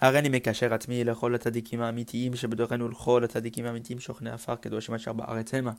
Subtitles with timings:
[0.00, 5.54] הריני מקשר עצמי לכל הצדיקים האמיתיים שבתוכנו לכל הצדיקים האמיתיים שוכני עפר קדושים אשר בארץ
[5.54, 5.72] המה.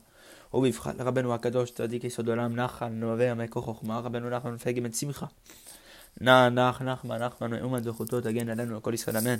[0.54, 5.26] ובבחר לרבנו הקדוש צדיק יסוד עולם נחל נובע מקור חוכמה רבנו נחמן מפגי בן שמחה.
[6.20, 9.36] נח נח נחמן נחמן מאומת זכותו תגן עלינו לכל ישראל אמן.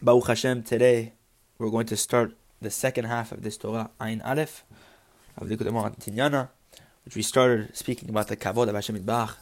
[0.00, 1.12] Baruch Hashem, today
[1.58, 4.62] we're going to start the second half of this Torah, Ayin Aleph,
[5.36, 6.50] of the Kudamorat Tinyana,
[7.04, 9.38] which we started speaking about the Kavod of Hashem Bach,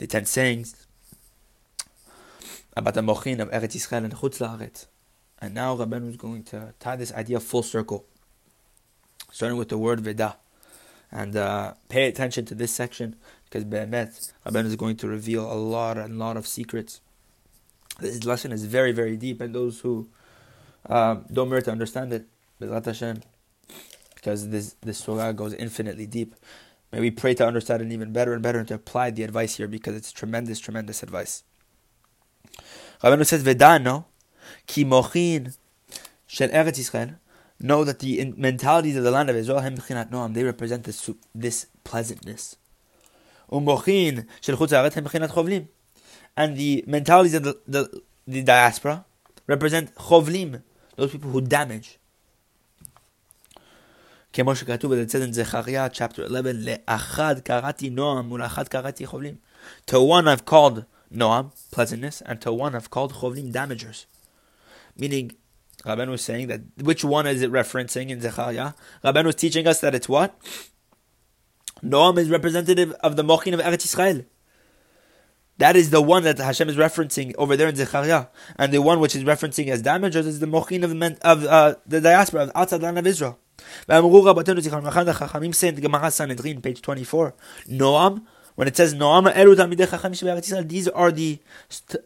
[0.00, 0.86] the ten sayings,
[2.79, 4.87] about the Mochin of Eretz Yisrael and Chutz La'aretz.
[5.39, 8.05] And now Rabbeinu is going to tie this idea full circle,
[9.31, 10.37] starting with the word Veda.
[11.11, 15.55] And uh, pay attention to this section because Be'emet, Rabbeinu is going to reveal a
[15.55, 17.01] lot and lot of secrets.
[17.99, 20.07] This lesson is very, very deep, and those who
[20.87, 22.27] um, don't merit to understand it,
[22.61, 23.23] Hashem,
[24.15, 26.35] because this this surah goes infinitely deep.
[26.93, 29.57] May we pray to understand it even better and better and to apply the advice
[29.57, 31.43] here because it's tremendous, tremendous advice.
[33.02, 34.04] Rabbeinu says, Vedano,
[34.66, 35.54] ki mochin
[36.26, 37.16] shel Eretz Yisrael,
[37.60, 42.56] know that the mentalities of the land of Israel, noam, they represent this, this pleasantness.
[43.50, 45.68] Umochin shel chutz chovlim.
[46.36, 49.04] And the mentalities of the, the, the diaspora
[49.46, 50.62] represent chovlim,
[50.96, 51.98] those people who damage.
[54.34, 59.34] כמו שכתוב, it says in Zechariah chapter 11, לאחד קראתי נועם ולאחד קראתי חובלים.
[59.86, 64.05] To one I've called Noam, pleasantness, and to one I've called Chovlim, damagers.
[64.97, 65.31] Meaning,
[65.85, 68.73] Rabban was saying that, which one is it referencing in Zechariah?
[69.03, 70.39] Rabban was teaching us that it's what?
[71.83, 74.25] Noam is representative of the Mochin of Eretz Yisrael.
[75.57, 78.27] That is the one that Hashem is referencing over there in Zechariah.
[78.57, 82.01] And the one which is referencing as damagers is the Mochin of, of uh, the
[82.01, 83.37] diaspora, of outside land of Israel.
[83.87, 87.35] Sanhedrin, page 24.
[87.69, 91.39] Noam when it says Noam Eru Talmidei Chacham Yisrael, these are the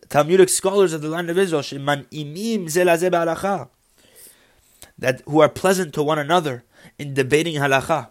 [0.09, 3.69] Talmudic scholars of the land of Israel, Sheman Imim Zelaze
[4.97, 6.63] that who are pleasant to one another
[6.97, 8.09] in debating halacha.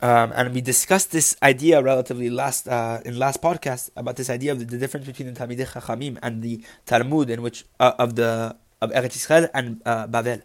[0.00, 4.52] Um, and we discussed this idea relatively last uh, in last podcast about this idea
[4.52, 8.14] of the, the difference between the Talmidei Chachamim and the Talmud, in which uh, of
[8.14, 10.42] the of Eretz Yisrael and uh, Bavel.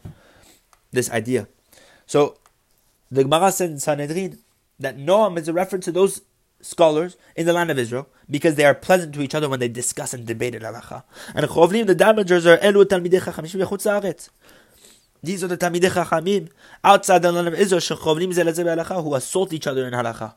[0.91, 1.47] This idea.
[2.07, 2.38] So
[3.11, 4.39] the Gemara said in Sanhedrin
[4.83, 6.21] that Noam is a reference to those
[6.61, 9.67] scholars in the land of Israel because they are pleasant to each other when they
[9.67, 11.03] discuss and debate in halacha.
[11.35, 14.29] And Chovlim, the damagers, are Elu Talmidei Chachamim Haaretz.
[15.21, 16.49] These are the Talmidei Chachamim
[16.83, 20.35] outside the land of Israel, Shechovlim Zelazeh halacha, who assault each other in halacha.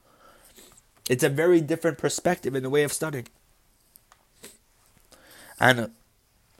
[1.08, 3.28] It's a very different perspective in the way of studying.
[5.60, 5.92] And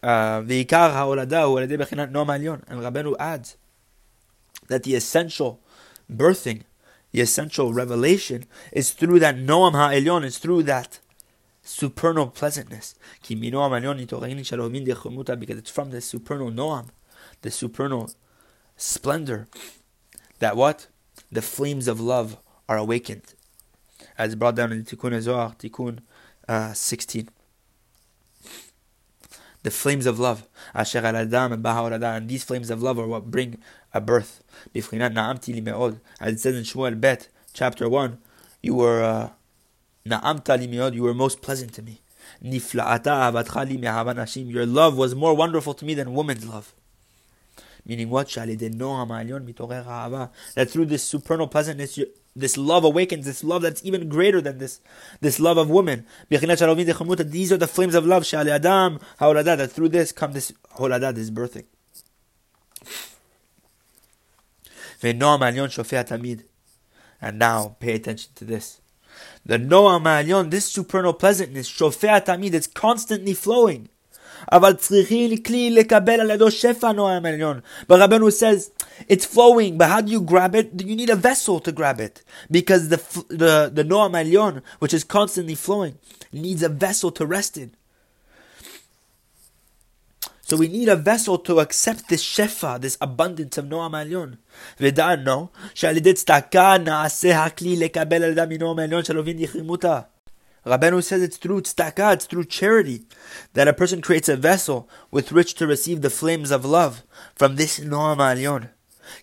[0.03, 2.63] uh, V'ikar ha'olada hu al bechinat Noam Alyon.
[2.69, 3.57] And Rabbeinu adds
[4.69, 5.61] that the essential
[6.11, 6.63] birthing
[7.17, 11.01] the essential revelation is through that Noam Ha'elyon, is through that
[11.63, 12.95] supernal pleasantness.
[13.27, 13.41] Because
[15.57, 16.89] it's from the supernal Noam,
[17.41, 18.11] the supernal
[18.77, 19.49] splendor,
[20.41, 20.89] that what?
[21.33, 22.37] The flames of love
[22.69, 23.33] are awakened.
[24.19, 26.01] As brought down in Tikkun Zohar, Tikkun
[26.47, 27.31] uh, 16
[29.67, 30.47] the flames of love.
[30.77, 33.59] Asher al Adam and And these flames of love are what bring
[33.93, 34.45] a birth.
[34.73, 35.99] Bifrinat na'amti li me'od.
[36.21, 38.17] As it says in Shmuel Bet, chapter 1,
[38.63, 39.31] you were uh,
[40.07, 42.01] na'amta li you were most pleasant to me.
[42.41, 42.61] Your
[44.67, 46.73] love was more wonderful to me than woman's love.
[47.85, 48.29] Meaning what?
[48.29, 48.49] That
[50.69, 51.99] through this supernal pleasantness,
[52.37, 54.81] this love awakens, this love that's even greater than this,
[55.21, 56.05] this love of women.
[56.29, 61.65] These are the flames of love, adam, that through this come this holada, this birthing.
[67.21, 68.81] And now, pay attention to this.
[69.45, 73.89] The Noam Ma'alyon, this supernal pleasantness, Shofea Tamid, it's constantly flowing.
[74.52, 77.60] אבל צריכים כלי לקבל על ידו שפע נועם עליון.
[77.88, 78.72] But Rabbeinu says,
[79.08, 80.82] it's flowing, but how do you grab it?
[80.86, 82.24] You need a vessel to grab it.
[82.50, 82.98] Because the,
[83.30, 85.98] the, the Noam Elyon, which is constantly flowing,
[86.32, 87.72] needs a vessel to rest in.
[90.42, 94.38] So we need a vessel to accept this shefa, this abundance of Noam Elyon.
[94.80, 100.00] ודענו שעל ידי צדקה נעשה הכלי לקבל על ידה מנועם העליון של אובין יחימותה.
[100.67, 103.05] Rabbeinu says it's through tzedakah, it's through charity,
[103.53, 107.05] that a person creates a vessel with which to receive the flames of love
[107.37, 108.71] from this Noam Alyon.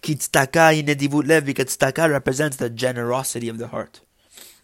[0.01, 3.99] Ki tzedakah lev, because tzedakah represents the generosity of the heart.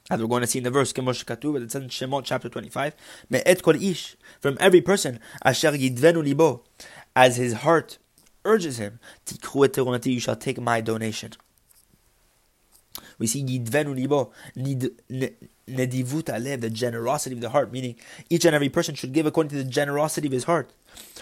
[0.10, 2.96] As we're going to see in the verse, it says in Shemot chapter 25,
[3.30, 6.64] Me'et kol ish, from every person, asher yidvenu libo,
[7.14, 7.98] as his heart
[8.46, 11.34] urges him, you shall take my donation.
[13.20, 15.36] We see Yidvenu Libo, Nedivut
[15.68, 17.96] Alev, the generosity of the heart, meaning
[18.30, 20.72] each and every person should give according to the generosity of his heart.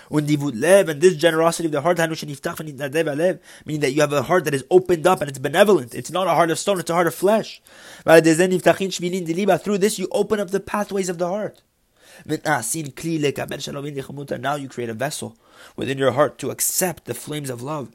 [0.09, 4.53] Undivut Lev, and this generosity of the heart, meaning that you have a heart that
[4.53, 5.93] is opened up and it's benevolent.
[5.93, 7.61] It's not a heart of stone, it's a heart of flesh.
[8.05, 8.19] Through
[9.79, 11.61] this, you open up the pathways of the heart.
[12.25, 12.61] Now
[14.55, 15.37] you create a vessel
[15.75, 17.89] within your heart to accept the flames of love,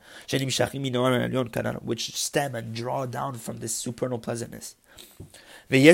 [1.83, 4.75] which stem and draw down from this supernal pleasantness.
[5.73, 5.85] And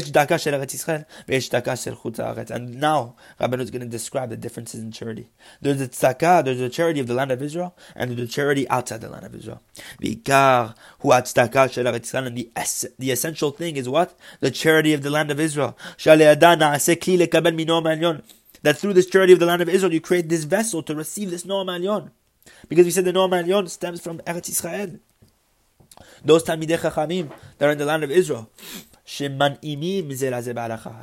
[2.80, 5.30] now, Rabbanu is going to describe the differences in charity.
[5.60, 8.68] There's the tzedakah, there's the charity of the land of Israel, and there's the charity
[8.68, 9.62] outside the land of Israel.
[10.00, 10.24] And
[12.36, 14.18] the, es- the essential thing is what?
[14.40, 15.78] The charity of the land of Israel.
[18.62, 21.30] That through this charity of the land of Israel, you create this vessel to receive
[21.30, 22.10] this Noam Alyon.
[22.68, 24.98] Because we said the Noam Alyon stems from Eretz Israel.
[26.24, 28.50] Those Talmidei Chachamim that are in the land of Israel.
[29.10, 29.20] As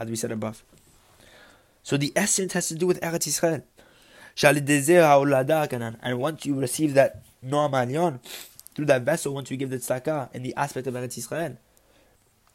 [0.07, 0.63] we said above.
[1.81, 3.63] So the essence has to do with Eretz Israel.
[6.01, 8.19] And once you receive that Noam Alyon,
[8.75, 11.57] through that vessel, once you give the tzedakah in the aspect of Eretz Yisrael,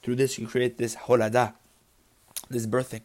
[0.03, 1.55] through this you create this holada,
[2.49, 3.03] this birthing.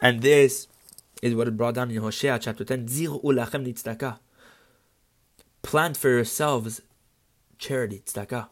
[0.00, 0.68] And this
[1.22, 2.86] is what is brought down in Hosea chapter 10.
[5.62, 6.82] Plant for yourselves
[7.58, 8.48] charity, tzedakah.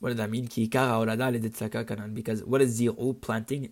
[0.00, 0.46] What does that mean?
[0.46, 3.70] Because what is ziru, planting?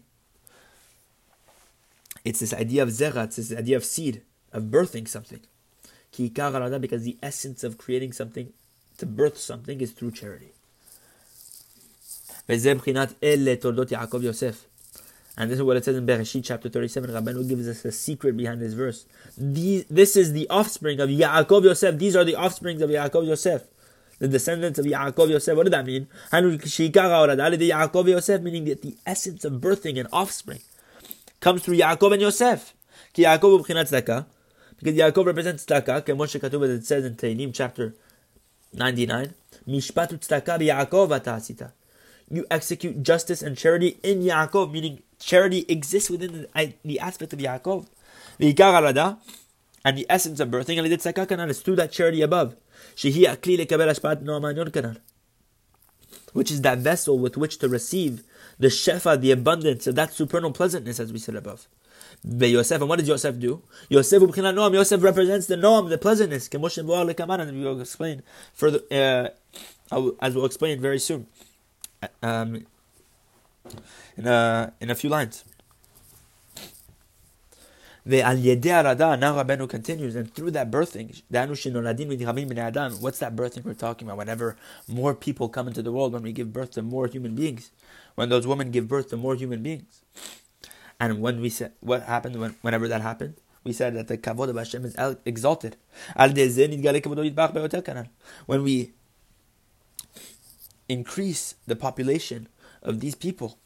[2.25, 4.23] It's this idea of zera, it's this idea of seed,
[4.53, 5.41] of birthing something.
[6.17, 8.53] Because the essence of creating something,
[8.99, 10.53] to birth something, is through charity.
[15.41, 17.11] And this is what it says in Bereshit chapter 37.
[17.11, 19.07] Rabbanu gives us a secret behind this verse.
[19.37, 21.99] These, this is the offspring of Yaakov Yosef.
[21.99, 23.63] These are the offsprings of Yaakov Yosef
[24.19, 25.57] the descendants of Yaakov Yosef.
[25.57, 26.09] What did that mean?
[26.33, 30.61] Yaakov Yosef, meaning that the essence of birthing and offspring
[31.41, 32.75] comes through Yaakov and Yosef.
[33.15, 33.35] Because
[34.95, 37.95] Yaakov represents tzedakah, as it says in Tehillim chapter
[38.73, 39.35] 99.
[39.67, 41.73] Mishpatu tzedakah Yaakov atasita.
[42.31, 47.33] You execute justice and charity in Yaakov, meaning charity exists within the, uh, the aspect
[47.33, 47.87] of Yaakov.
[49.85, 52.57] And the essence of birthing, and is through that charity above.
[56.33, 58.23] Which is that vessel with which to receive
[58.59, 61.69] the shefa, the abundance of that supernal pleasantness, as we said above.
[62.25, 63.63] Yosef, and what does Yosef do?
[63.89, 64.75] Yosef noam.
[64.75, 66.49] Yosef represents the noam, the pleasantness.
[66.53, 69.29] And we will explain further, uh,
[70.21, 71.27] as we'll explain very soon,
[72.23, 72.67] um,
[74.17, 75.45] in a in a few lines.
[78.09, 81.23] Now Rabbeinu continues, and through that birthing,
[83.03, 84.17] what's that birthing we're talking about?
[84.17, 84.57] Whenever
[84.89, 87.71] more people come into the world, when we give birth to more human beings,
[88.15, 90.01] when those women give birth to more human beings.
[90.99, 93.35] And when we said, what happened when, whenever that happened?
[93.63, 94.97] We said that the kavod of Hashem is
[95.27, 95.77] exalted.
[98.47, 98.93] When we
[100.89, 102.49] increase the population
[102.83, 103.59] of these people,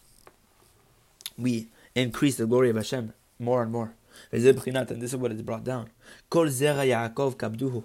[1.38, 3.94] we increase the glory of Hashem more and more.
[4.30, 5.90] And this is what is brought down.
[6.30, 7.84] Zera Yaakov.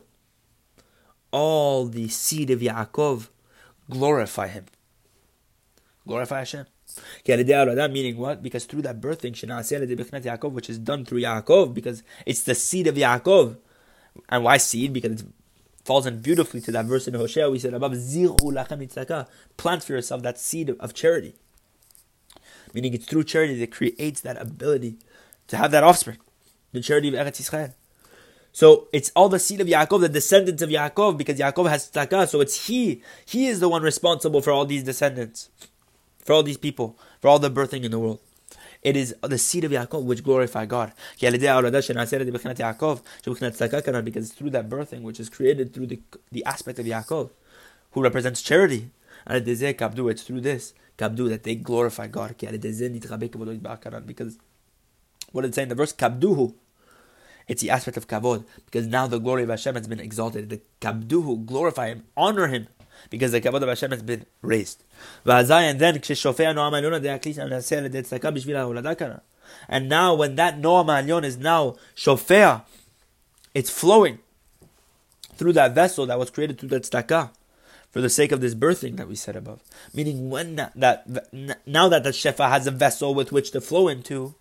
[1.31, 3.29] All the seed of Yaakov
[3.89, 4.65] glorify him.
[6.07, 6.65] Glorify Hashem.
[7.25, 8.41] Meaning what?
[8.41, 13.57] Because through that birthing, which is done through Yaakov, because it's the seed of Yaakov.
[14.29, 14.93] And why seed?
[14.93, 15.27] Because it
[15.83, 17.91] falls in beautifully to that verse in Hosea we said above,
[19.57, 21.35] Plant for yourself that seed of charity.
[22.73, 24.97] Meaning it's through charity that creates that ability
[25.47, 26.17] to have that offspring
[26.77, 27.73] the charity of Eretz Yisrael.
[28.51, 32.27] So it's all the seed of Yaakov, the descendants of Yaakov, because Yaakov has tzedakah.
[32.27, 33.03] So it's he.
[33.25, 35.49] He is the one responsible for all these descendants,
[36.25, 38.19] for all these people, for all the birthing in the world.
[38.81, 40.93] It is the seed of Yaakov which glorify God.
[41.19, 41.33] Because
[44.31, 45.99] through that birthing, which is created through the,
[46.31, 47.31] the aspect of Yaakov,
[47.91, 48.91] who represents charity,
[49.25, 52.35] and it's through this that they glorify God.
[52.37, 54.37] Because
[55.31, 55.93] what did it say in the verse?
[55.93, 56.53] Kabduhu.
[57.47, 60.49] It's the aspect of kavod, because now the glory of Hashem has been exalted.
[60.49, 62.67] The kabduhu, glorify Him, honor Him,
[63.09, 64.83] because the kavod of Hashem has been raised.
[65.25, 65.47] And
[65.79, 66.01] then,
[69.69, 72.63] and now when that Noam Alyon is now shofea,
[73.53, 74.19] it's flowing
[75.35, 77.29] through that vessel that was created through that tzedakah
[77.89, 79.61] for the sake of this birthing that we said above.
[79.93, 81.33] Meaning, when that, that
[81.65, 84.35] now that the shefa has a vessel with which to flow into,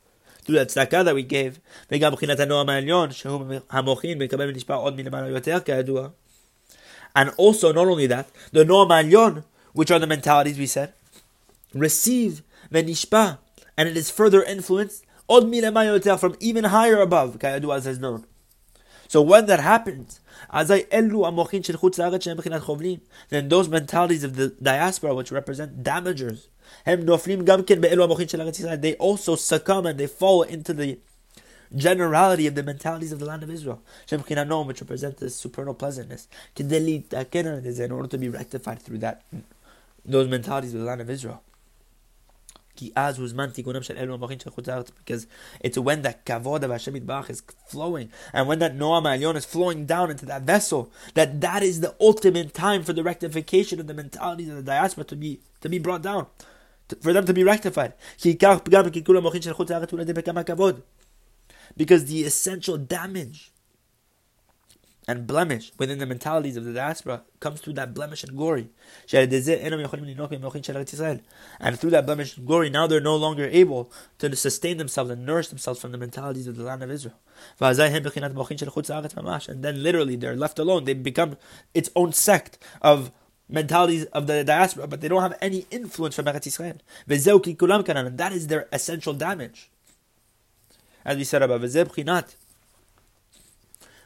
[0.45, 1.59] through that tzedakah that we gave,
[1.91, 6.07] וגם מבחינת הנועם העליון, שהוא המוחין מקבל ונשפע עוד מלמעלה יותר כידוע.
[7.15, 10.93] And also, not only that, the Noam Alyon, which are the mentalities we said,
[11.73, 12.41] receive
[12.71, 13.37] venishpa,
[13.77, 18.25] and it is further influenced from even higher above, as is known.
[19.08, 20.20] So when that happens,
[23.30, 26.48] then those mentalities of the diaspora, which represent damagers,
[28.80, 30.98] they also succumb and they fall into the
[31.74, 37.92] generality of the mentalities of the land of Israel, which represent the supernal pleasantness, in
[37.92, 39.22] order to be rectified through that
[40.04, 41.42] those mentalities of the land of Israel.
[42.76, 43.18] Because
[45.60, 49.44] it's when that kavod of Hashem Yitbarach is flowing, and when that Noam Elyon is
[49.44, 53.86] flowing down into that vessel, that that is the ultimate time for the rectification of
[53.86, 56.26] the mentalities of the diaspora to be to be brought down,
[56.88, 57.94] to, for them to be rectified.
[61.76, 63.52] Because the essential damage
[65.08, 68.70] and blemish within the mentalities of the diaspora comes through that blemish and glory.
[69.12, 69.30] And
[71.78, 75.46] through that blemish and glory, now they're no longer able to sustain themselves and nourish
[75.48, 77.20] themselves from the mentalities of the land of Israel.
[77.60, 80.84] And then literally they're left alone.
[80.84, 81.36] They become
[81.72, 83.12] its own sect of
[83.48, 86.78] mentalities of the diaspora, but they don't have any influence from Eretz Israel.
[87.08, 89.70] And that is their essential damage.
[91.04, 91.60] As we said about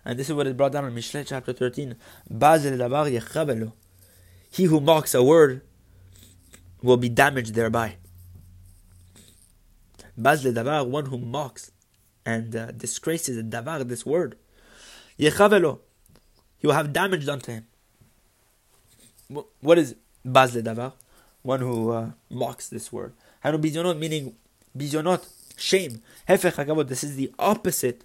[0.04, 1.97] and this is what is brought down in Mishle chapter 13.
[4.50, 5.62] He who mocks a word
[6.83, 7.97] will be damaged thereby.
[10.19, 11.71] Davar, one who mocks
[12.26, 14.37] and uh, disgraces davar, this word.
[15.19, 15.80] Yechavelo,
[16.59, 17.66] he will have damage done to him.
[19.61, 20.92] What is bazle davar?
[21.42, 23.14] One who uh, mocks this word.
[23.45, 24.35] Meaning
[24.76, 25.26] bizonot,
[25.57, 26.02] shame.
[26.26, 28.04] This is the opposite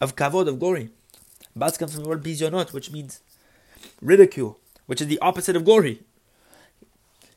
[0.00, 0.90] of kavod, of glory.
[1.58, 3.20] Baz comes from the word bizonot, which means
[4.00, 6.02] ridicule, which is the opposite of glory.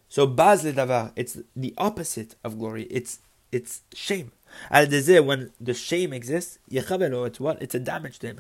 [0.10, 2.84] So baz davar, it's the opposite of glory.
[2.84, 3.20] It's
[3.52, 4.32] it's shame.
[4.70, 4.86] Al
[5.24, 7.62] when the shame exists, yechavelo, it's what?
[7.62, 8.38] It's a damage to him.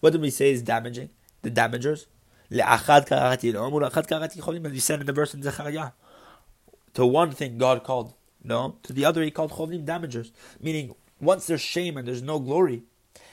[0.00, 1.10] What do we say is damaging?
[1.42, 2.06] The damagers.
[2.52, 5.90] As we said in the verse in Zechariah.
[6.94, 10.30] To one thing God called no, to the other he called chovlim damagers.
[10.60, 12.82] Meaning, once there's shame and there's no glory,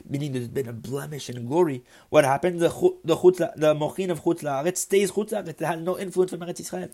[0.09, 1.83] meaning there's been a blemish in glory.
[2.09, 2.59] What happened?
[2.59, 2.69] The
[3.03, 5.49] the chutz, the mochin of chutz laaretz stays chutz laaretz.
[5.49, 6.91] It had no influence on Eretz Yisrael.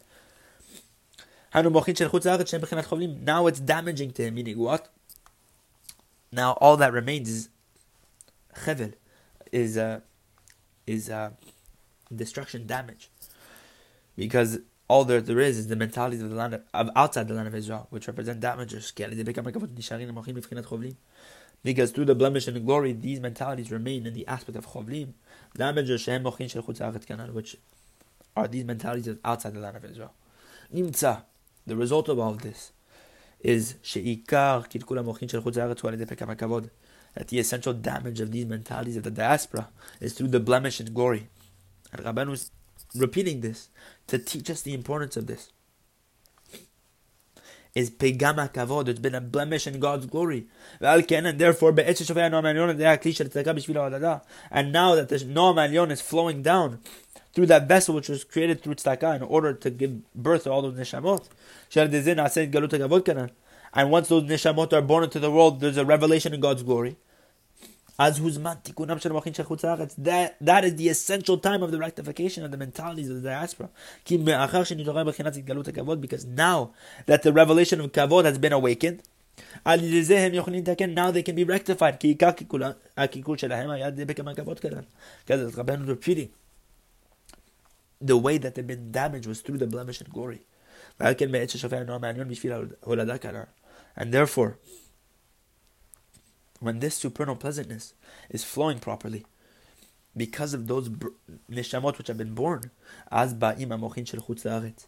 [3.24, 4.36] Now it's damaging to him.
[4.36, 4.89] Meaning what?
[6.32, 7.50] Now all that remains is
[8.65, 8.93] chevel,
[9.51, 10.00] is uh,
[10.88, 11.32] is uh,
[12.13, 13.12] destruction, damage,
[14.15, 17.34] because all there, there is is the mentalities of the land of, of outside the
[17.34, 18.91] land of Israel, which represent damagers.
[21.63, 25.13] Because through the blemish and the glory, these mentalities remain in the aspect of chovlim,
[27.34, 27.58] which
[28.36, 30.13] are these mentalities outside the land of Israel.
[30.74, 31.24] Nimtza,
[31.65, 32.72] the result of all of this
[33.39, 33.75] is
[37.15, 39.70] that the essential damage of these mentalities of the diaspora
[40.01, 41.27] is through the blemish and glory.
[41.91, 42.51] And Rabbanu is
[42.96, 43.70] repeating this
[44.08, 45.51] to teach us the importance of this
[47.75, 48.87] is pegama kavod.
[48.87, 50.45] It's been a blemish in God's glory.
[50.79, 51.83] And therefore, and now
[54.95, 56.79] that the Noam is flowing down
[57.33, 60.61] through that vessel which was created through tzedakah in order to give birth to all
[60.61, 61.27] those neshamot.
[63.75, 66.97] And once those neshamot are born into the world, there's a revelation in God's glory.
[68.00, 68.63] As that
[70.41, 73.69] that is the essential time of the rectification of the mentalities of the diaspora.
[74.05, 76.71] Because now
[77.05, 79.03] that the revelation of kavod has been awakened,
[79.65, 79.75] now
[81.12, 82.00] they can be rectified.
[82.00, 82.35] Because
[85.85, 86.29] repeating
[88.01, 90.41] the way that they've been damaged was through the blemish and glory.
[91.00, 91.15] And
[94.12, 94.57] therefore,
[96.63, 97.93] when this supernal pleasantness
[98.29, 99.25] is flowing properly,
[100.15, 100.89] because of those
[101.51, 102.72] neshamot which have been born,
[103.12, 104.86] as ba'im amochin shel chutz la'aretz,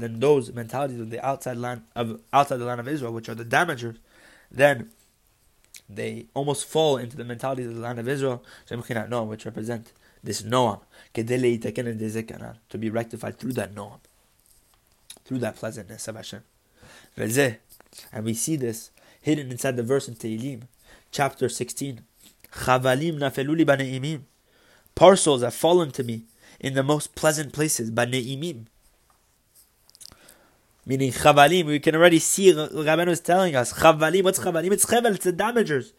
[0.00, 3.34] then those mentalities of the outside land of outside the land of Israel, which are
[3.34, 3.98] the damagers,
[4.50, 4.90] then
[5.88, 10.80] they almost fall into the mentalities of the land of Israel, which represent this Noam,
[11.14, 14.00] to be rectified through that Noam,
[15.24, 16.42] through that pleasantness of Hashem.
[17.16, 20.62] And we see this hidden inside the verse in Tehillim,
[21.10, 22.00] chapter 16.
[22.52, 24.22] Chavalim nafeluli baneimim.
[24.94, 26.24] Parcels have fallen to me
[26.58, 28.66] in the most pleasant places, baneimim.
[30.86, 34.24] Meaning chavalim, we can already see Rabbeinu is telling us chavalim.
[34.24, 34.72] What's chavalim?
[34.72, 35.14] It's chevel.
[35.14, 35.92] It's the damagers.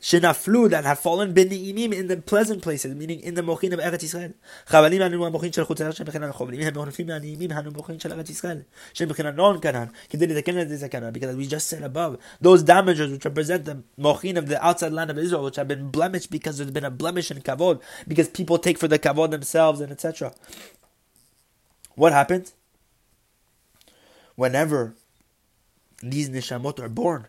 [0.00, 4.04] Shenaflu that have fallen b'ni'imim in the pleasant places, meaning in the mochin of Eretz
[4.04, 4.34] Yisrael.
[4.68, 8.64] Chavalim hanu mochin shel chutz Hashem b'chinan chavalim hanofim hani'imim hanu mochin shel Eretz Yisrael.
[8.92, 13.10] Shem b'chinan non kanan, kedei letaken et zakanan, because we just said above, those damages
[13.10, 16.58] which represent the mochin of the outside land of Israel, which have been blemished because
[16.58, 20.34] there's been a blemish in kavod, because people take for the kavod themselves and etc.
[21.94, 22.52] What happens?
[24.34, 24.94] Whenever
[26.02, 27.28] these nishamot are born,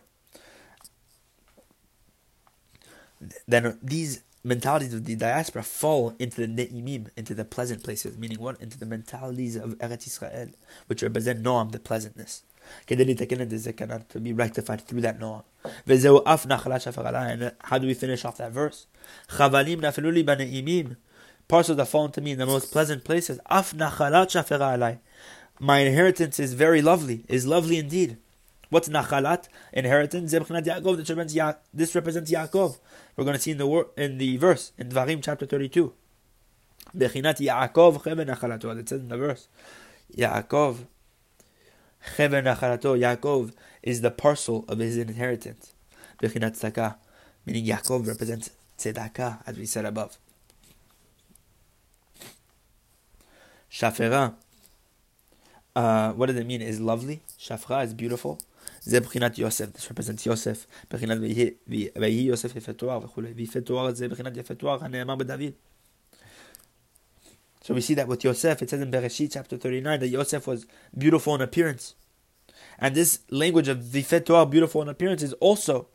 [3.46, 8.38] then these mentalities of the diaspora fall into the ne'imim, into the pleasant places, meaning
[8.38, 8.60] what?
[8.60, 10.50] Into the mentalities of Eretz Israel,
[10.86, 12.42] which represent noam, the pleasantness.
[12.86, 15.42] To be rectified through that noam.
[17.34, 18.86] And how do we finish off that verse?
[21.48, 23.40] Parcels that fall into me in the most pleasant places.
[25.60, 28.18] My inheritance is very lovely, is lovely indeed.
[28.68, 29.48] What's nachalat?
[29.72, 30.30] Inheritance.
[30.30, 32.78] This represents Yaakov.
[33.18, 35.92] We're going to see in the wor- in the verse in Dvarim chapter thirty-two.
[36.96, 38.78] Bechinat Yaakov cheven.
[38.78, 39.48] It says in the verse,
[40.16, 40.86] Yaakov
[42.16, 42.44] cheven.
[42.44, 45.74] Yaakov is the parcel of his inheritance.
[46.22, 46.94] Bechinat tzedakah,
[47.44, 50.16] meaning Yaakov represents tzedakah, as we said above.
[53.68, 54.34] Shafera.
[55.74, 56.62] Uh, what does it mean?
[56.62, 57.22] Is lovely.
[57.36, 58.38] Shafra is beautiful
[58.81, 61.17] זה בחינת יוסף, this represents יוסף, בחינת
[61.97, 65.53] ויהי יוסף יפה תואר וכולי, ויפה תואר זה בחינת יפה תואר הנאמר בדוד.
[67.63, 70.65] So we see that with Yosef, it says in Bereshit chapter 39 that Yosef was
[70.97, 71.95] beautiful in appearance.
[72.77, 75.87] And this language of Vifet Torah, beautiful in appearance, is also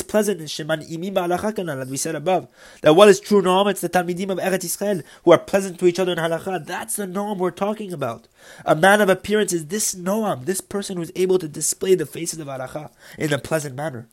[0.02, 2.48] pleasant pleasantness, Sheman imim halacha as we said above.
[2.82, 3.70] That what is true noam?
[3.70, 6.66] It's the Talmidim of Eretz Israel who are pleasant to each other in halacha.
[6.66, 8.28] That's the noam we're talking about.
[8.66, 12.40] A man of appearance is this noam, this person who's able to display the faces
[12.40, 14.08] of halacha in a pleasant manner.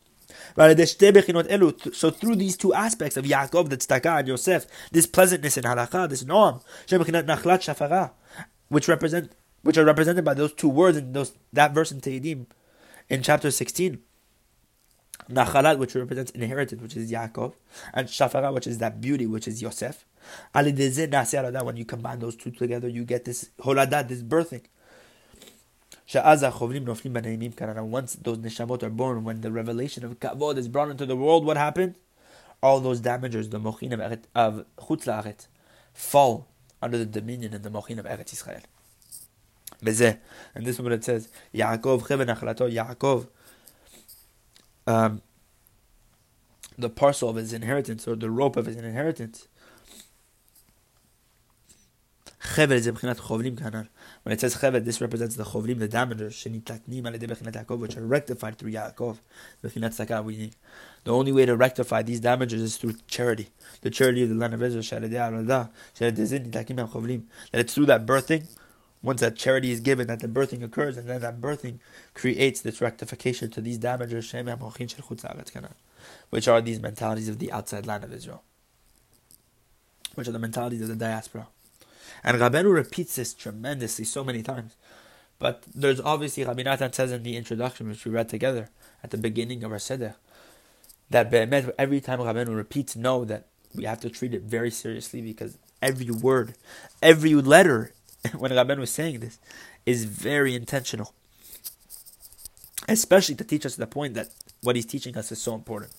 [0.57, 6.09] So through these two aspects of Yaakov, the tzedakah, and Yosef, this pleasantness in halakha,
[6.09, 6.63] this noam,
[8.69, 12.47] which represent, which are represented by those two words in those that verse in Tehillim,
[13.09, 14.03] in chapter sixteen.
[15.31, 17.55] Nachalat, which represents inheritance, which is Yaakov,
[17.95, 20.05] and Shafara, which is that beauty, which is Yosef.
[20.53, 24.65] When you combine those two together, you get this holadat, this birthing.
[26.13, 26.25] Once
[28.17, 31.57] those neshamot are born, when the revelation of kavod is brought into the world, what
[31.57, 31.95] happened?
[32.63, 33.93] All those damagers, the mochin
[34.35, 35.47] of, chutz
[35.95, 36.47] fall
[36.83, 38.65] under the dominion and the mochin of Eretz Yisrael.
[40.55, 41.29] And this is what it says.
[41.55, 43.29] Yaakov Yaakov,
[44.87, 45.23] um,
[46.77, 49.49] the parcel of his inheritance or the rope of his inheritance
[54.25, 54.31] Chovlim.
[54.31, 58.73] When it says Chevel, this represents the Chovlim, the damagers, Shenitatnim which are rectified through
[58.73, 59.19] Yaakov.
[61.05, 63.49] The only way to rectify these damages is through charity.
[63.83, 64.83] The charity of the land of Israel,
[65.13, 65.71] That
[67.53, 68.47] it's through that birthing,
[69.03, 71.79] once that charity is given, that the birthing occurs, and then that birthing
[72.15, 74.33] creates this rectification to these damages,
[76.31, 78.43] which are these mentalities of the outside land of Israel,
[80.15, 81.49] which are the mentalities of the diaspora.
[82.23, 84.77] And Rabbeinu repeats this tremendously so many times.
[85.39, 88.71] But there's obviously Rabbi says in the introduction, which we read together
[89.03, 90.15] at the beginning of our Seder,
[91.11, 91.33] that
[91.79, 96.11] every time Rabbeinu repeats no, that we have to treat it very seriously because every
[96.11, 96.55] word,
[97.03, 97.93] every letter,
[98.39, 99.39] when Rabbeinu was saying this,
[99.85, 101.13] is very intentional.
[102.89, 104.29] Especially to teach us the point that
[104.63, 105.93] what he's teaching us is so important.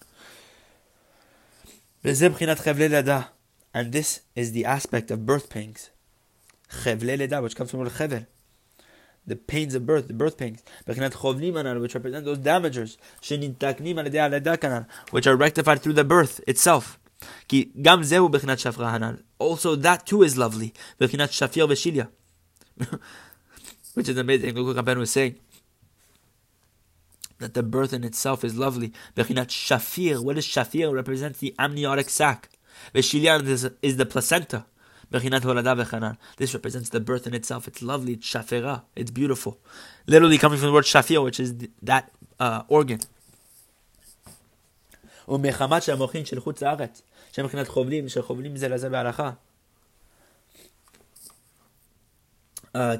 [2.04, 5.90] And this is the aspect of birth pangs
[6.70, 8.28] which comes from chevel.
[9.28, 10.64] The pains of birth, the birth pains.
[10.86, 12.98] which represent those damagers.
[15.12, 17.00] which are rectified through the birth itself.
[19.40, 20.74] Also, that too is lovely.
[23.96, 24.54] which is amazing.
[24.54, 25.40] Look what was saying.
[27.40, 28.94] That the birth in itself is lovely.
[29.50, 30.24] shafir.
[30.24, 30.94] What is shafir?
[30.94, 32.50] Represents the amniotic sac.
[32.94, 33.42] Veshilia
[33.82, 34.66] is the placenta.
[36.38, 37.68] This represents the birth in itself.
[37.68, 38.14] It's lovely.
[38.14, 38.84] It's shafera.
[38.96, 39.58] It's beautiful.
[40.08, 43.00] Literally coming from the word shafir, which is that uh, organ.
[52.76, 52.98] uh,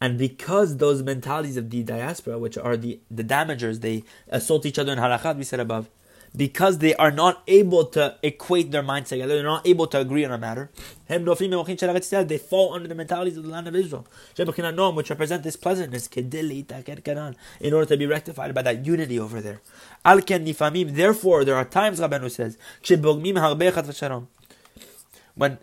[0.00, 4.78] and because those mentalities of the diaspora, which are the, the damagers, they assault each
[4.78, 5.88] other in halakhat, we said above,
[6.36, 10.24] because they are not able to equate their minds together, they're not able to agree
[10.24, 10.70] on a matter.
[11.08, 11.18] They
[12.38, 14.06] fall under the mentalities of the land of Israel,
[14.94, 19.60] which represent this pleasantness, in order to be rectified by that unity over there.
[20.04, 22.58] Therefore, there are times, Rabbanu says,
[25.36, 25.58] when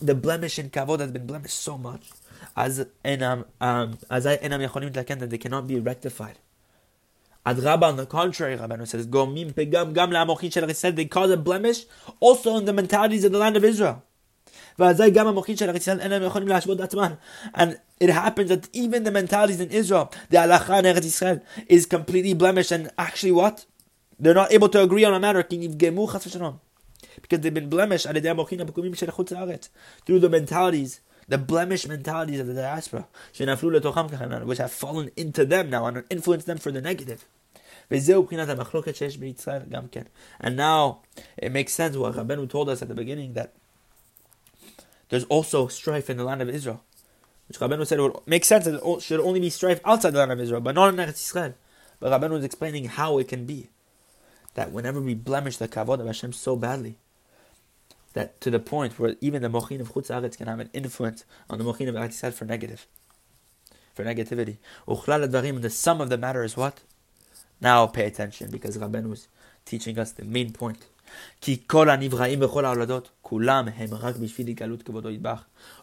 [0.00, 2.10] the blemish in kavod has been blemished so much,
[2.56, 2.86] as um,
[4.10, 6.38] as yachonim that they cannot be rectified.
[7.54, 11.36] Adraba, on the contrary, Rabbanu says, Gomim pegam gam la'amochin shel Israel, they cause a
[11.36, 11.84] blemish
[12.20, 14.02] also in the mentalities of the land of Israel.
[14.80, 15.00] And
[18.00, 22.34] it happens that even the mentalities in Israel, the halacha in Eretz Israel, is completely
[22.34, 23.66] blemished and actually what?
[24.20, 25.42] They're not able to agree on a matter.
[25.42, 28.20] Because they've been blemished through
[30.20, 33.06] the mentalities the blemish mentalities of the diaspora,
[34.44, 37.26] which have fallen into them now and influenced them for the negative.
[37.90, 38.06] And
[40.56, 40.98] now
[41.36, 43.54] it makes sense what Rabbeinu told us at the beginning that
[45.08, 46.82] there's also strife in the land of Israel.
[47.48, 50.32] Which Rabbeinu said would make sense that it should only be strife outside the land
[50.32, 51.54] of Israel, but not in Eretz Israel.
[51.98, 53.70] But Rabbeinu was explaining how it can be
[54.54, 56.98] that whenever we blemish the kavod of Hashem so badly,
[58.12, 61.24] that to the point where even the mochin of Chutz Aretz can have an influence
[61.48, 62.86] on the mochin of Eretz for negative,
[63.94, 64.56] for negativity.
[64.86, 66.80] And the sum of the matter is what?
[67.60, 69.28] Now pay attention because Rabben was
[69.64, 70.86] teaching us the main point.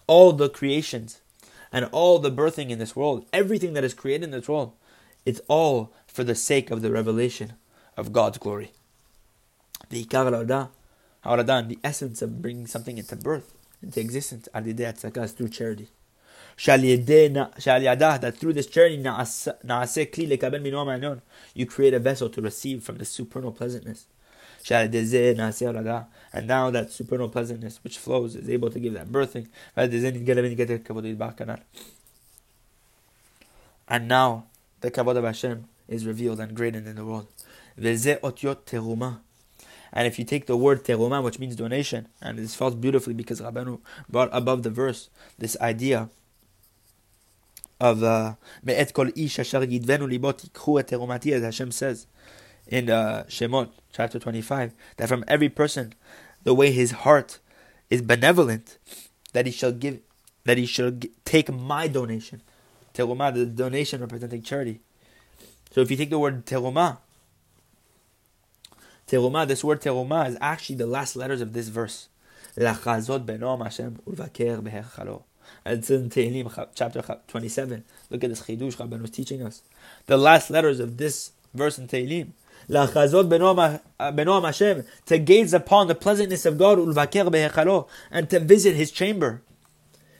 [0.08, 1.22] All the creations
[1.72, 4.74] and all the birthing in this world, everything that is created in this world,
[5.26, 7.54] it's all for the sake of the revelation
[7.98, 8.72] of God's glory.
[9.90, 10.06] The
[11.68, 15.90] the essence of bringing something into birth, into existence, is through charity.
[16.58, 19.04] That through this charity,
[21.54, 24.06] you create a vessel to receive from the supernal pleasantness.
[24.68, 29.48] And now that supernal pleasantness which flows is able to give that birthing.
[33.88, 34.46] And now
[34.82, 37.28] the kavod of Hashem is revealed and graded in the world.
[37.78, 37.86] And
[40.08, 43.80] if you take the word teruma, which means donation, and this falls beautifully because Rabbanu
[44.10, 46.10] brought above the verse this idea
[47.80, 52.08] of uh, me'et kol ish asher yidvenu libot yikhu et as Hashem says
[52.68, 55.94] in uh, Shemot chapter 25, that from every person,
[56.44, 57.40] the way his heart
[57.90, 58.78] is benevolent,
[59.34, 60.00] that he shall give,
[60.46, 60.92] that he shall
[61.24, 62.42] take my donation.
[62.94, 64.80] Teruma, the donation representing charity.
[65.72, 67.00] So if you take the word teruma,
[69.08, 72.10] Teruma, this word teruma is actually the last letters of this verse.
[75.66, 75.78] Behechalo.
[75.78, 77.84] It's in Tehillim chapter 27.
[78.10, 79.62] Look at this chidush Rabban was teaching us.
[80.06, 82.32] The last letters of this verse in Tehillim.
[82.68, 82.88] To
[85.20, 89.44] gaze upon the pleasantness of God behechalo and to visit His chamber.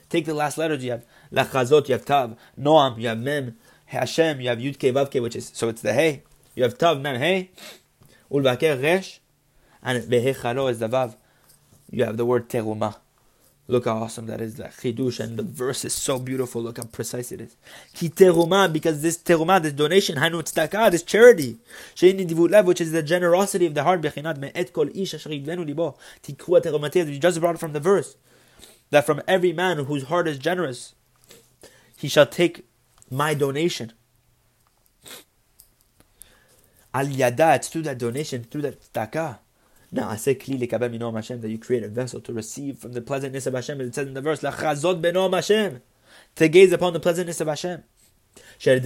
[0.08, 0.84] Take the last letters.
[0.84, 2.36] You have lachazot, you have tav.
[2.56, 3.56] Noam, you have mem.
[3.86, 6.22] Hashem, you have yud ke vav ke, which is so it's the hey.
[6.54, 7.50] You have tav mem hey.
[8.30, 9.18] Ulvaker resh,
[9.82, 11.16] and vehechalo is the vav.
[11.90, 12.94] You have the word teruma.
[13.68, 16.62] Look how awesome that is, that chidush, and the verse is so beautiful.
[16.62, 17.56] Look how precise it is.
[17.94, 21.58] Ki teruma, because this teruma, this donation, hanu tzedakah, this charity,
[21.96, 25.66] sheini divut which is the generosity of the heart, bechinat me'et kol ish asher yivenu
[25.66, 28.16] libo, tikru terumateh, we just brought it from the verse,
[28.90, 30.94] that from every man whose heart is generous,
[31.96, 32.64] he shall take
[33.10, 33.92] my donation.
[36.94, 39.38] Al yada, it's through that donation, through that tzedakah.
[39.92, 42.92] Now I say kli lekabel minom Hashem that you create a vessel to receive from
[42.92, 43.80] the pleasantness of Hashem.
[43.80, 45.82] as It says in the verse, lachazot benom Hashem,
[46.36, 47.84] to gaze upon the pleasantness of Hashem.
[48.64, 48.84] And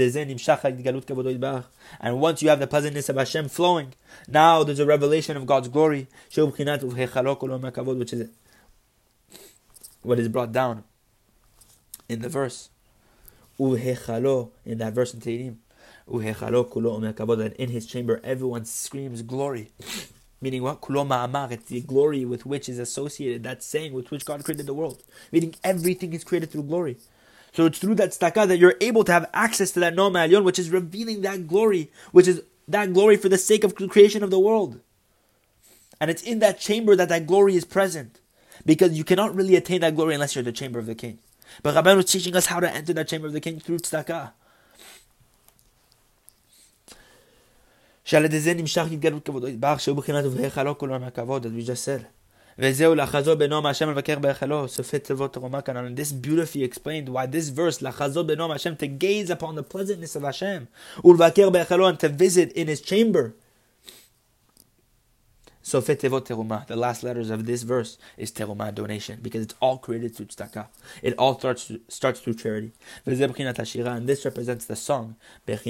[2.21, 3.95] once you have the pleasantness of Hashem flowing,
[4.29, 8.29] now there's a revelation of God's glory, which is
[10.03, 10.85] what is brought down
[12.09, 12.71] in the verse.
[13.59, 15.57] In that verse in Tehillim
[16.07, 19.71] and in his chamber everyone screams glory.
[20.43, 20.79] Meaning what?
[20.89, 25.03] It's the glory with which is associated, that saying with which God created the world.
[25.33, 26.97] Meaning everything is created through glory.
[27.53, 30.45] So it's through that tzedakah that you're able to have access to that Noam Elyon,
[30.45, 34.31] which is revealing that glory, which is that glory for the sake of creation of
[34.31, 34.81] the world.
[36.01, 38.21] And it's in that chamber that that glory is present.
[38.65, 41.19] Because you cannot really attain that glory unless you're the chamber of the king.
[41.63, 44.33] But Rabban was teaching us how to enter that chamber of the king through tzedakah.
[48.11, 52.05] שעל ידי זה נמשך התגלות כבודו יתברך שהוא בחינת ובהיכלו כולו מהכבוד, just said.
[52.59, 55.87] וזהו לחזות בנועם השם לבקר בהיכלו, סופי תיבות תרומה כאן.
[55.87, 60.17] And this beautifully explained why this verse, לחזות בנועם השם, to gaze upon the pleasantness
[60.17, 63.31] of Hashem, ולבקר בהיכלו, and to visit in his chamber.
[65.71, 69.79] Sofet Tevot Teruma, the last letters of this verse is Teruma, donation, because it's all
[69.79, 70.67] created through tzedakah.
[71.01, 72.73] It all starts starts through charity.
[73.07, 73.17] And
[74.09, 75.15] this represents the song.
[75.47, 75.65] This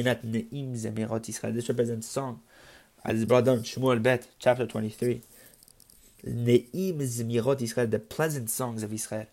[1.69, 2.41] represents song.
[3.05, 5.21] As brought down, Shmuel Bet, chapter 23.
[6.27, 9.27] Ne'im Zemirot Israel, the pleasant songs of Israel.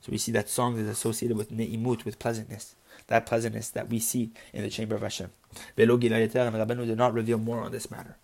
[0.00, 2.76] So we see that song is associated with Ne'imut, with pleasantness.
[3.08, 5.30] That pleasantness that we see in the chamber of Hashem.
[5.76, 8.16] Velo and Rabbanu did not reveal more on this matter.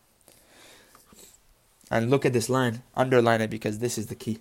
[1.92, 4.40] And look at this line, underline it because this is the key.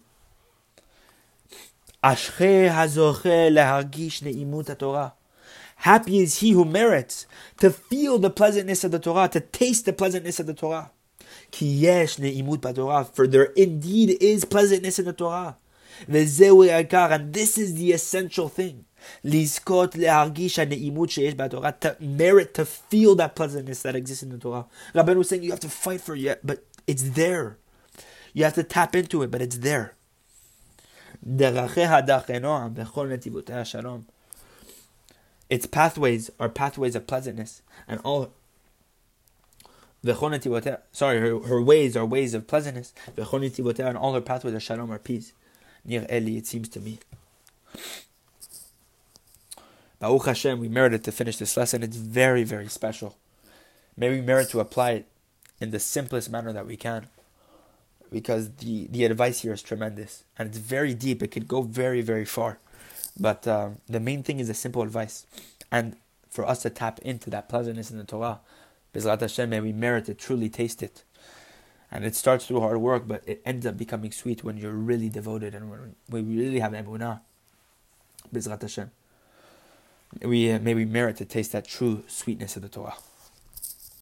[5.76, 7.26] Happy is he who merits
[7.58, 10.90] to feel the pleasantness of the Torah, to taste the pleasantness of the Torah.
[11.50, 15.56] For there indeed is pleasantness in the Torah.
[16.06, 18.84] And this is the essential thing.
[19.24, 24.38] לזכות להרגיש הנעימות שיש בתורה, to merit to feel that pleasantness that exists in the
[24.38, 24.66] Torah.
[24.94, 27.57] Rabbeinu was saying you have to fight for it, but it's there.
[28.33, 29.93] You have to tap into it, but it's there.
[35.49, 38.33] Its pathways are pathways of pleasantness, and all
[40.91, 44.99] sorry, her, her ways are ways of pleasantness, and all her pathways are shalom or
[44.99, 45.31] peace.
[45.85, 46.99] Near Eli, it seems to me.
[49.99, 51.83] Baruch Hashem, we merited to finish this lesson.
[51.83, 53.15] It's very, very special.
[53.95, 55.07] May we merit to apply it
[55.59, 57.07] in the simplest manner that we can
[58.13, 61.21] because the, the advice here is tremendous and it's very deep.
[61.23, 62.59] It could go very, very far.
[63.19, 65.25] But um, the main thing is a simple advice.
[65.71, 65.97] And
[66.29, 68.39] for us to tap into that pleasantness in the Torah,
[68.93, 71.03] Bezrat Hashem, may we merit to truly taste it.
[71.91, 75.09] And it starts through hard work, but it ends up becoming sweet when you're really
[75.09, 77.21] devoted and when we really have emunah.
[78.33, 78.91] Bezrat Hashem.
[80.21, 82.95] We, uh, may we merit to taste that true sweetness of the Torah.